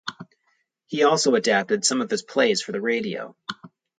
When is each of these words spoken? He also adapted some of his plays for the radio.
He 0.87 1.03
also 1.03 1.35
adapted 1.35 1.85
some 1.85 2.01
of 2.01 2.09
his 2.09 2.23
plays 2.23 2.59
for 2.59 2.71
the 2.71 2.81
radio. 2.81 3.37